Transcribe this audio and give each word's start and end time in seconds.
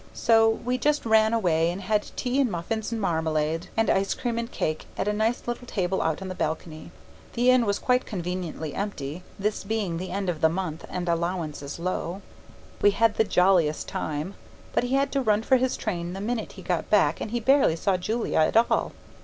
So 0.15 0.49
we 0.49 0.79
just 0.79 1.05
ran 1.05 1.31
away 1.31 1.69
and 1.69 1.79
had 1.83 2.09
tea 2.15 2.41
and 2.41 2.49
muffins 2.49 2.91
and 2.91 2.99
marmalade 2.99 3.67
and 3.77 3.87
ice 3.87 4.15
cream 4.15 4.39
and 4.39 4.51
cake 4.51 4.87
at 4.97 5.07
a 5.07 5.13
nice 5.13 5.43
little 5.47 5.67
table 5.67 6.01
out 6.01 6.23
on 6.23 6.27
the 6.27 6.33
balcony. 6.33 6.89
The 7.33 7.51
inn 7.51 7.67
was 7.67 7.77
quite 7.77 8.07
conveniently 8.07 8.73
empty, 8.73 9.21
this 9.37 9.63
being 9.63 9.97
the 9.97 10.09
end 10.09 10.27
of 10.27 10.41
the 10.41 10.49
month 10.49 10.85
and 10.89 11.07
allowances 11.07 11.77
low. 11.77 12.23
We 12.81 12.89
had 12.89 13.17
the 13.17 13.23
jolliest 13.23 13.87
time! 13.87 14.33
But 14.73 14.85
he 14.85 14.95
had 14.95 15.11
to 15.11 15.21
run 15.21 15.43
for 15.43 15.57
his 15.57 15.77
train 15.77 16.13
the 16.13 16.19
minute 16.19 16.53
he 16.53 16.63
got 16.63 16.89
back 16.89 17.21
and 17.21 17.29
he 17.29 17.39
barely 17.39 17.75
saw 17.75 17.95
Julia 17.95 18.39
at 18.39 18.57
all. 18.71 18.93